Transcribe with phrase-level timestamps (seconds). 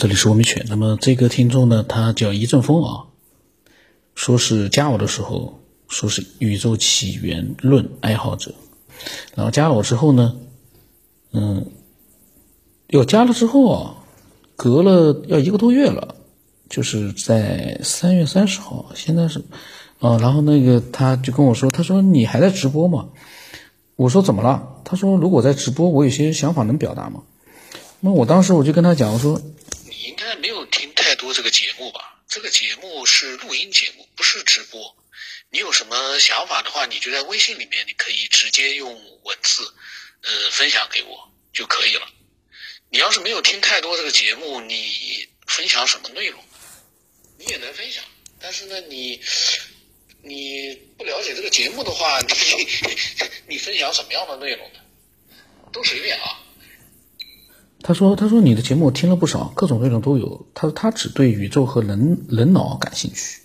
[0.00, 0.64] 这里是我米犬。
[0.66, 3.04] 那么这个听众呢，他叫一阵风啊，
[4.14, 8.54] 说是加我的时候说是宇宙起源论爱好者，
[9.34, 10.36] 然后加我之后呢，
[11.32, 11.66] 嗯，
[12.86, 13.94] 要加了之后啊，
[14.56, 16.14] 隔了要一个多月了，
[16.70, 19.38] 就是在三月三十号，现在是
[19.98, 23.06] 啊，然后那个他就跟我说，他说你还在直播吗？
[23.96, 24.66] 我说怎么了？
[24.82, 27.20] 他说如果在直播，我有些想法能表达吗？
[28.02, 29.38] 那我当时我就跟他讲，我说
[30.10, 32.20] 应该没有听太多这个节目吧？
[32.26, 34.96] 这个节目是录音节目，不是直播。
[35.50, 38.92] 你有什么想法的话，你就在微信里面，你可以直接用
[39.22, 39.72] 文字，
[40.22, 42.08] 呃，分享给我就可以了。
[42.90, 46.42] 你要是没有听太多这个节目，你分享什么内容？
[47.38, 48.02] 你也能分享，
[48.40, 49.22] 但是呢，你
[50.24, 52.34] 你不了解这个节目的话，你
[53.46, 54.80] 你分享什么样的内容呢？
[55.72, 56.42] 都随便啊。
[57.82, 60.46] 他说：“他说你的节目我听了不少，各种内容都有。
[60.54, 63.40] 他说他只对宇宙和人人脑感兴趣。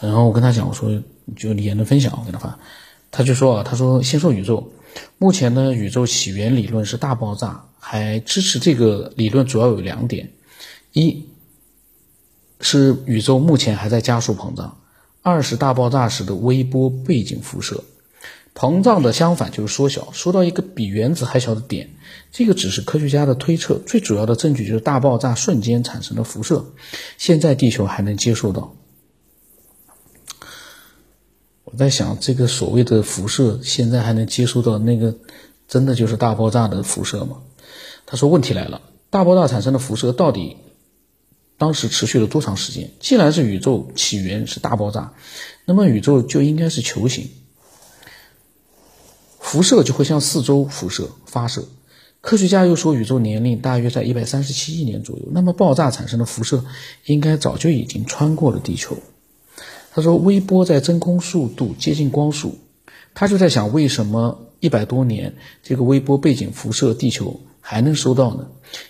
[0.00, 0.90] 然后我跟他讲，我说
[1.36, 2.58] 就你也能分享，我跟他发。
[3.10, 4.72] 他就说啊，他说先说宇宙，
[5.18, 10.30] 目前呢，宇宙起源理论是大爆炸，还支持这个理论主要有两点：
[10.92, 11.26] 一
[12.60, 14.78] 是宇宙目前还在加速膨胀；
[15.20, 17.84] 二是大爆炸时的微波背景辐射。”
[18.54, 21.90] 膨胀的相反就是缩小，缩到一个比原子还小的点。
[22.30, 26.64] 这个只是科学家的推测，最主要的证据就是大爆炸瞬间产生的辐射，
[27.16, 28.74] 现在地球还能接受到。
[31.64, 35.14] 我在想，这个所谓的辐射，现在还能接收到那个，
[35.66, 37.38] 真的就是大爆炸的辐射吗？
[38.04, 40.58] 他说，问题来了，大爆炸产生的辐射到底
[41.56, 42.90] 当时持续了多长时间？
[43.00, 45.14] 既然是宇宙起源是大爆炸，
[45.64, 47.30] 那么宇宙就应该是球形。
[49.52, 51.68] 辐射就会向四周辐射发射。
[52.22, 55.28] 科学家又说，宇宙年龄大约在一百三十七亿年左右。
[55.30, 56.64] 那么，爆炸产生的辐射
[57.04, 58.96] 应该早就已经穿过了地球。
[59.92, 62.60] 他说，微波在真空速度接近光速。
[63.12, 68.46] 他就在想，为什么一百多年这个微波背景辐射地球还能收到呢？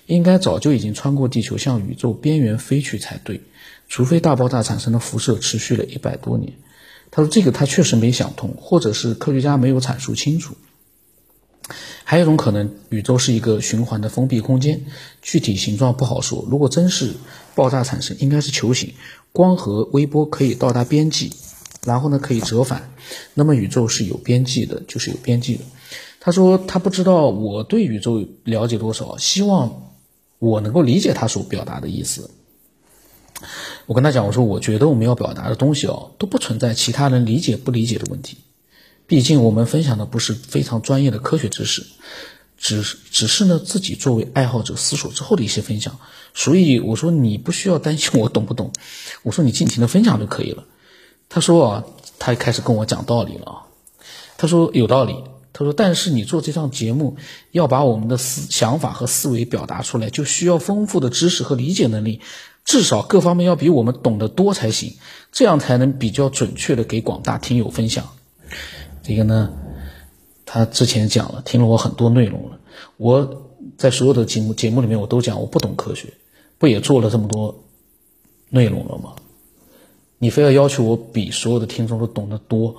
[0.07, 3.41] 应该早就已经穿过地球，向宇宙边缘飞去才对。
[3.89, 6.53] 除非大爆炸产生的辐射持续了一百多年。
[7.15, 10.57] 他说：“这个他确实没想通，或者是科学家没有阐述清楚。
[12.05, 14.81] 还有一种可能，宇宙是一个循环的封闭空间，
[15.21, 16.45] 具体形状不好说。
[16.51, 17.13] 如果真是
[17.55, 18.95] 爆炸产生，应该是球形，
[19.31, 21.31] 光和微波可以到达边际，
[21.85, 22.91] 然后呢可以折返。
[23.35, 25.65] 那么宇宙是有边际的，就是有边际的。”
[26.19, 29.93] 他说：“他不知道我对宇宙了解多少，希望
[30.39, 32.31] 我能够理解他所表达的意思。”
[33.87, 38.39] 我跟他讲，我说我觉得我们要表达的东西哦，都不存在其他人理解不理解的问题。
[39.07, 41.85] 毕竟我们分享的不是非常专业的科学知识，
[42.57, 45.99] 只是只是呢自己作为爱好者思索之后的一些分享。
[46.35, 48.73] 所以我说你不需要担心我懂不懂，
[49.23, 50.65] 我说你尽情的分享就可以了。
[51.29, 51.85] 他说啊，
[52.19, 53.57] 他开始跟我讲道理了啊。
[54.37, 55.15] 他说有道理。
[55.55, 57.19] 他说，但是你做这档节目，
[57.51, 62.23] 要把我们的思想法和思维表达出来，就需要丰富的知识和理解能力。
[62.65, 64.97] 至少各方面要比我们懂得多才行，
[65.33, 68.09] 这样才能比较准确的给广大听友分享。
[69.03, 69.53] 这个呢，
[70.47, 72.61] 他之前讲了，听了我很多内容了。
[72.97, 76.15] 我在所有的节目节目里面，我都讲我不懂科学，
[76.57, 77.65] 不也做了这么多
[78.49, 79.17] 内容了吗？
[80.19, 82.77] 你非要要求我比所有的听众都懂得多，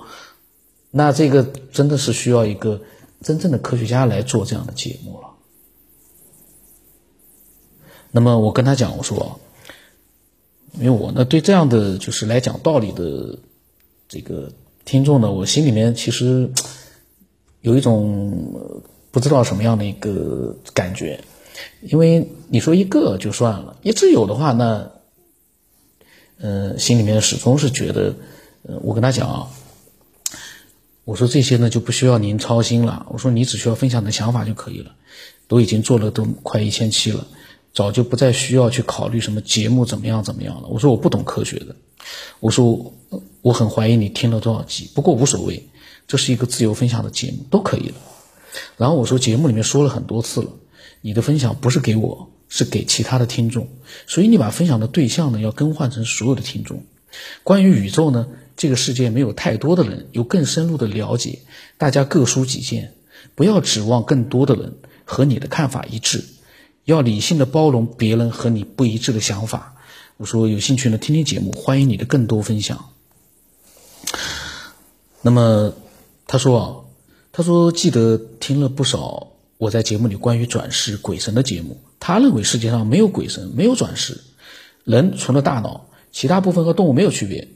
[0.90, 2.80] 那这个真的是需要一个
[3.20, 5.28] 真正的科学家来做这样的节目了。
[8.10, 9.38] 那么我跟他讲，我说。
[10.78, 13.38] 因为我呢，对这样的就是来讲道理的
[14.08, 14.52] 这个
[14.84, 16.50] 听众呢，我心里面其实
[17.60, 18.52] 有一种
[19.10, 21.18] 不知道什么样的一个感觉。
[21.82, 24.90] 因为你说一个就算了，一直有的话，那
[26.38, 28.12] 呃，心里面始终是觉得，
[28.62, 29.46] 呃，我跟他讲啊，
[31.04, 34.90] 我说这些呢就不需要您操心了，我说你只需要分享的想法就可以了，
[35.46, 37.24] 都已经做了都快一千期了。
[37.74, 40.68] 早就不再需要去考虑什么节目怎么样怎么样了。
[40.68, 41.74] 我说我不懂科学的，
[42.38, 42.94] 我说
[43.42, 45.68] 我很怀疑你听了多少集，不过无所谓，
[46.06, 47.94] 这是一个自由分享的节目，都可以了。
[48.76, 50.50] 然后我说节目里面说了很多次了，
[51.00, 53.66] 你的分享不是给我，是给其他的听众，
[54.06, 56.84] 所以你把分享的对象呢要更换成所有的听众。
[57.42, 61.40] 关于宇宙呢，这个世界没有太多的人有更深入的了解，
[61.76, 62.94] 大家各抒己见，
[63.34, 64.74] 不要指望更多的人
[65.04, 66.24] 和你的看法一致。
[66.84, 69.76] 要理性的包容别人和你不一致的想法。
[70.16, 72.90] 我说有兴趣呢，听听节目，欢迎你的更多分享。
[75.22, 75.74] 那么
[76.26, 76.64] 他说啊，
[77.32, 84.20] 他说记得听了不少我在节目里关于转世鬼神的节目，他认为世界上没有鬼神，没有转世，
[84.84, 87.48] 人除了大脑，其他部分和动物没有区别。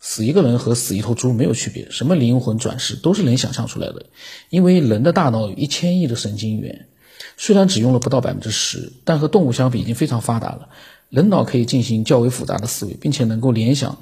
[0.00, 4.06] 死一个人和死一头猪没有区别，什么灵魂转世都是人想象出来的。
[4.50, 6.88] 因为人的大脑有一千亿的神经元，
[7.36, 10.68] 虽然只用了不到百分之十，但和动物相比已经非常发达了。
[11.08, 13.98] 人脑可以进行较为复杂的思维，并且能够联想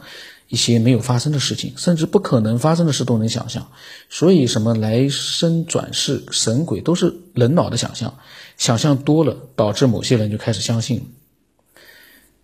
[0.49, 3.69] 一些没有发生的事情，甚至不可能发生的事都能想象。
[4.09, 8.17] 所以，什么来生转世、神鬼都是人脑的想象，
[8.57, 11.05] 想象多了，导致某些人就开始相信了。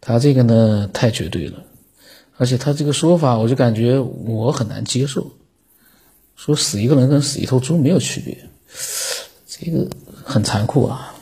[0.01, 1.63] 他这个呢，太绝对了。
[2.37, 5.33] 而且他这个说法，我就感觉我很难接受。
[6.35, 8.51] 说死一个人跟死一头猪没有区别，
[9.59, 9.89] 这个
[10.25, 11.15] 很残酷啊！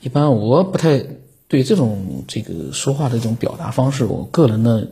[0.00, 1.04] 一般我不太
[1.46, 4.82] 对这种这个说话的一种表达方式，我个人呢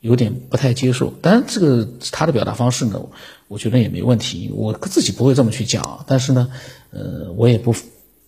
[0.00, 1.12] 有点不太接受。
[1.22, 3.00] 当然，这个他的表达方式呢，
[3.48, 6.04] 我觉得也没问题，我自己不会这么去讲。
[6.06, 6.48] 但是呢，
[6.90, 7.72] 呃，我也不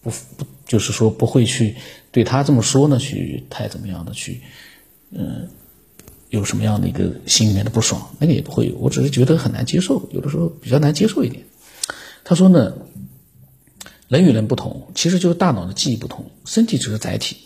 [0.02, 1.76] 不不，就是说不会去
[2.10, 4.40] 对他这么说呢，去太怎么样的去，
[5.10, 5.48] 嗯。
[6.30, 11.44] 有什么样的一个心里面的不爽，那个也不会有，我只是觉得很难接受，有的时候比较难接受一点。
[12.24, 12.72] 他说呢，
[14.08, 17.36] 人与人不同，其实就是大脑的记忆不同，身体只是载体，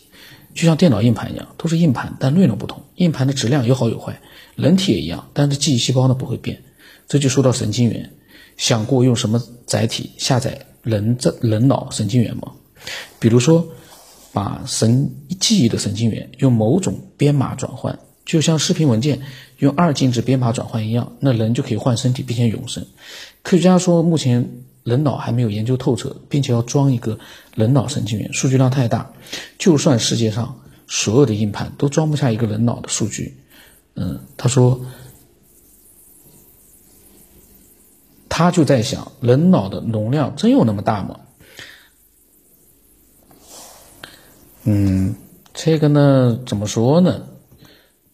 [0.55, 2.83] 就像电脑硬盘一样，都是硬盘，但内容不同。
[2.97, 4.21] 硬盘的质量有好有坏，
[4.57, 6.63] 人体也一样，但是记忆细胞呢不会变。
[7.07, 8.11] 这就说到神经元，
[8.57, 12.53] 想过用什么载体下载人这人脑神经元吗？
[13.19, 13.67] 比如说，
[14.33, 15.11] 把神
[15.41, 17.99] 记忆的神经元用某种编码转换。
[18.27, 19.21] 就像视频文件
[19.57, 22.87] 用二进制编码转换一样，那人就可以换身体并且永生。
[23.43, 24.51] 科学家说，目前
[24.89, 27.19] 人脑还没有研究透彻，并且要装一个
[27.55, 29.13] 人脑神经元，数据量太大，
[29.59, 33.37] 就算世界上所有的硬盘都装不下一个人脑的数据。
[33.95, 34.81] 嗯，他说，
[38.29, 41.21] 他就在想，人脑的容量真有那么大吗？
[44.65, 45.15] 嗯，
[45.53, 47.27] 这个呢，怎么说呢？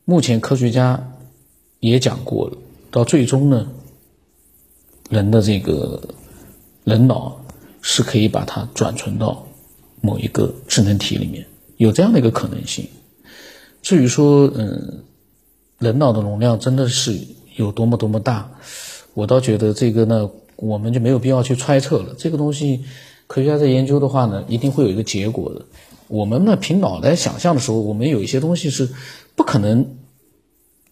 [0.07, 1.13] 目前科学家
[1.81, 2.57] 也讲过了，
[2.91, 3.69] 到最终呢，
[5.11, 6.01] 人的这个
[6.85, 7.37] 人脑
[7.83, 9.45] 是可以把它转存到
[10.01, 11.45] 某一个智能体里面，
[11.79, 12.87] 有这样的一个可能性。
[13.83, 15.03] 至于说，嗯，
[15.79, 17.19] 人脑的容量真的是
[17.57, 18.51] 有多么多么大，
[19.15, 22.15] 我倒觉得这个呢，我们就没有必要去揣测了。
[22.17, 22.85] 这个东西，
[23.27, 25.63] 科学家在研究的话呢，一定会有一个结果的。
[26.09, 28.89] 我们呢，凭脑袋想象的时候，我们有一些东西是。
[29.37, 29.85] 不可能，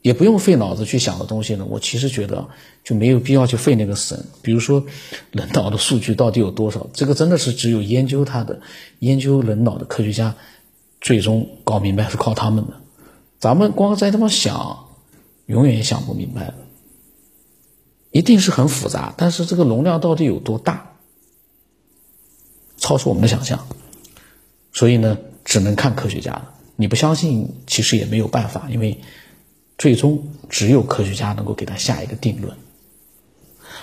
[0.02, 1.64] 也不用费脑子去想的东西呢。
[1.64, 2.46] 我其实觉得
[2.84, 4.22] 就没有必要去费那个神。
[4.42, 4.84] 比如说，
[5.30, 6.86] 人脑的数据到底有多少？
[6.92, 8.60] 这个真的是只有研究它的、
[8.98, 10.34] 研究人脑的科学家
[11.00, 12.72] 最终搞明白，是靠他们的。
[13.38, 14.86] 咱们光在这么想，
[15.46, 16.54] 永远也想不明白了。
[18.10, 20.92] 一定是很复杂，但是这个容量到底有多大，
[22.76, 23.66] 超出我们的想象。
[24.72, 26.50] 所以呢，只能看科学家了。
[26.76, 29.00] 你不相信，其实也没有办法，因为
[29.82, 32.56] 最终只有科学家能够给他下一个定论。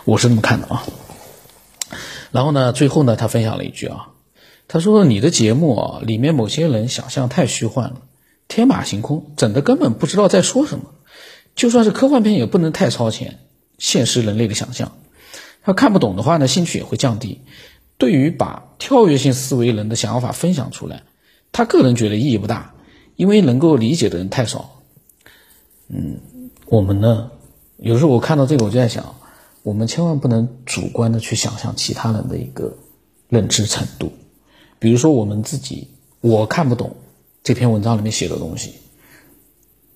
[0.06, 0.86] 我是这么看的啊。
[2.32, 4.12] 然后呢，最后呢，他分享了一句啊，
[4.70, 8.04] 他说：“你的节目啊，里面某些人想象太虚幻了，
[8.48, 10.86] 天马行空，整的根本不知道在说什么。
[11.54, 13.40] 就算是科幻片，也不能太超前，
[13.78, 14.94] 现实人类的想象。
[15.64, 17.42] 他看不懂的话呢，兴趣也会降低。
[17.98, 21.04] 对于把跳跃性思维人的想法分享出来，
[21.52, 22.74] 他个人觉得意义不大。”
[23.18, 24.79] 因为能够理解的人太少，
[25.90, 26.22] 嗯，
[26.68, 27.32] 我们呢，
[27.78, 29.16] 有时候我看到这个，我就在想，
[29.64, 32.78] 我们千万不能主观的去想象其他人的一个
[33.28, 34.12] 认知程度。
[34.78, 35.90] 比如说我们自己，
[36.22, 36.96] 我看不懂
[37.44, 38.76] 这篇文章里面写的东西，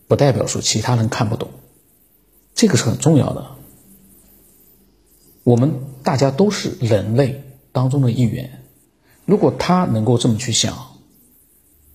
[0.08, 1.50] 不代表说其他人看不懂，
[2.56, 3.52] 这个是很重要的。
[5.44, 5.74] 我们
[6.04, 8.64] 大家都是人类当中的一员，
[9.26, 10.90] 如果他能够这么去想。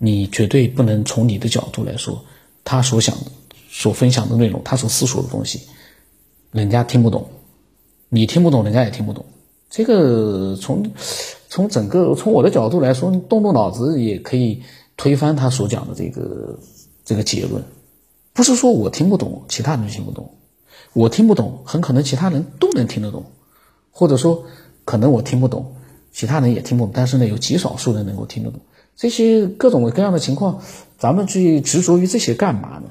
[0.00, 2.24] 你绝对不能从你的角度来说，
[2.62, 3.18] 他所想、
[3.78, 5.60] 所分享的内容，他所思索的东西，
[6.50, 7.28] 人家听不懂，
[8.08, 9.24] 你听不懂，人家也听不懂。
[9.70, 10.90] 这个从
[11.48, 14.60] 从整个从我的角度来说，动动脑子也可以
[14.96, 16.58] 推翻他所讲的这个
[17.04, 17.62] 这个结论。
[18.32, 20.28] 不是说我听不懂，其他人听不懂，
[20.92, 23.26] 我听不懂，很可能其他人都能听得懂，
[23.92, 24.44] 或者说
[24.84, 25.76] 可能我听不懂，
[26.10, 28.60] 其他人也听不懂，但是呢，有极少数人能够听得懂。
[28.96, 30.60] 这些各种各样的情况，
[30.98, 32.90] 咱们去执着于这些干嘛呢？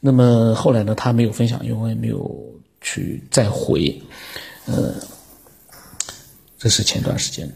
[0.00, 2.40] 那么后来呢，他没有分享，因为我也没有
[2.80, 4.00] 去再回。
[4.64, 4.94] 呃，
[6.58, 7.54] 这是前段时间的。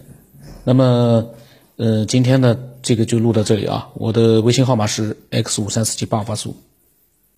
[0.63, 1.27] 那么，
[1.77, 3.89] 呃，今天呢，这个就录到这里啊。
[3.95, 6.57] 我的微信号码是 x 五三四七八五八四五。